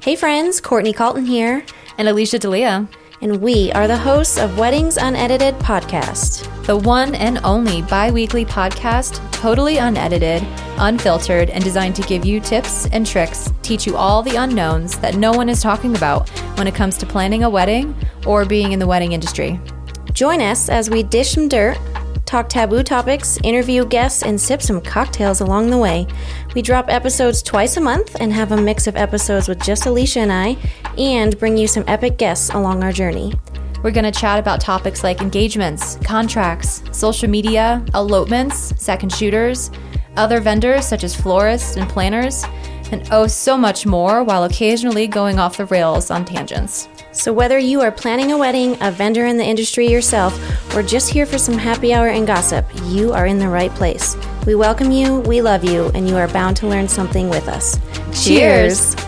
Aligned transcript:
Hey 0.00 0.14
friends, 0.14 0.60
Courtney 0.60 0.92
Calton 0.92 1.26
here, 1.26 1.64
and 1.98 2.08
Alicia 2.08 2.38
Delia. 2.38 2.88
And 3.20 3.42
we 3.42 3.72
are 3.72 3.88
the 3.88 3.98
hosts 3.98 4.38
of 4.38 4.56
Weddings 4.56 4.96
Unedited 4.96 5.56
podcast, 5.56 6.46
the 6.66 6.76
one 6.76 7.16
and 7.16 7.40
only 7.42 7.82
bi 7.82 8.12
weekly 8.12 8.44
podcast, 8.44 9.20
totally 9.32 9.78
unedited, 9.78 10.46
unfiltered, 10.78 11.50
and 11.50 11.64
designed 11.64 11.96
to 11.96 12.02
give 12.02 12.24
you 12.24 12.38
tips 12.38 12.86
and 12.92 13.04
tricks, 13.04 13.52
teach 13.62 13.88
you 13.88 13.96
all 13.96 14.22
the 14.22 14.36
unknowns 14.36 14.96
that 15.00 15.16
no 15.16 15.32
one 15.32 15.48
is 15.48 15.60
talking 15.60 15.96
about 15.96 16.28
when 16.56 16.68
it 16.68 16.76
comes 16.76 16.96
to 16.98 17.04
planning 17.04 17.42
a 17.42 17.50
wedding 17.50 17.92
or 18.24 18.44
being 18.44 18.70
in 18.70 18.78
the 18.78 18.86
wedding 18.86 19.12
industry. 19.12 19.60
Join 20.12 20.40
us 20.40 20.68
as 20.68 20.88
we 20.88 21.02
dish 21.02 21.32
some 21.32 21.48
dirt 21.48 21.76
talk 22.28 22.46
taboo 22.46 22.82
topics, 22.82 23.38
interview 23.42 23.86
guests, 23.86 24.22
and 24.22 24.38
sip 24.38 24.60
some 24.60 24.82
cocktails 24.82 25.40
along 25.40 25.70
the 25.70 25.78
way. 25.78 26.06
We 26.54 26.60
drop 26.60 26.90
episodes 26.90 27.42
twice 27.42 27.78
a 27.78 27.80
month 27.80 28.16
and 28.20 28.30
have 28.34 28.52
a 28.52 28.56
mix 28.60 28.86
of 28.86 28.96
episodes 28.96 29.48
with 29.48 29.62
just 29.62 29.86
Alicia 29.86 30.20
and 30.20 30.32
I, 30.32 30.58
and 30.98 31.38
bring 31.38 31.56
you 31.56 31.66
some 31.66 31.84
epic 31.86 32.18
guests 32.18 32.50
along 32.50 32.84
our 32.84 32.92
journey. 32.92 33.32
We're 33.82 33.92
going 33.92 34.04
to 34.04 34.20
chat 34.20 34.38
about 34.38 34.60
topics 34.60 35.02
like 35.02 35.22
engagements, 35.22 35.96
contracts, 36.04 36.82
social 36.92 37.30
media, 37.30 37.82
elopements, 37.94 38.74
second 38.76 39.10
shooters, 39.10 39.70
other 40.18 40.40
vendors 40.40 40.86
such 40.86 41.04
as 41.04 41.14
florists 41.14 41.76
and 41.76 41.88
planners, 41.88 42.44
and 42.90 43.06
oh, 43.10 43.26
so 43.26 43.56
much 43.56 43.86
more 43.86 44.24
while 44.24 44.44
occasionally 44.44 45.06
going 45.06 45.38
off 45.38 45.56
the 45.56 45.66
rails 45.66 46.10
on 46.10 46.24
tangents. 46.24 46.88
So, 47.12 47.32
whether 47.32 47.58
you 47.58 47.80
are 47.80 47.90
planning 47.90 48.32
a 48.32 48.38
wedding, 48.38 48.76
a 48.80 48.90
vendor 48.90 49.26
in 49.26 49.36
the 49.36 49.44
industry 49.44 49.88
yourself, 49.88 50.34
or 50.74 50.82
just 50.82 51.10
here 51.10 51.26
for 51.26 51.38
some 51.38 51.56
happy 51.56 51.92
hour 51.92 52.08
and 52.08 52.26
gossip, 52.26 52.66
you 52.84 53.12
are 53.12 53.26
in 53.26 53.38
the 53.38 53.48
right 53.48 53.70
place. 53.72 54.16
We 54.46 54.54
welcome 54.54 54.90
you, 54.90 55.20
we 55.20 55.40
love 55.42 55.64
you, 55.64 55.90
and 55.94 56.08
you 56.08 56.16
are 56.16 56.28
bound 56.28 56.56
to 56.58 56.66
learn 56.66 56.88
something 56.88 57.28
with 57.28 57.48
us. 57.48 57.78
Cheers. 58.12 58.94
Cheers. 58.94 59.07